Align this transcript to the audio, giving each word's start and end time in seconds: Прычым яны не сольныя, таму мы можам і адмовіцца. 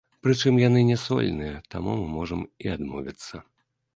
Прычым 0.27 0.55
яны 0.67 0.79
не 0.87 0.95
сольныя, 1.01 1.59
таму 1.75 1.93
мы 2.01 2.07
можам 2.15 2.41
і 2.69 2.71
адмовіцца. 2.79 3.35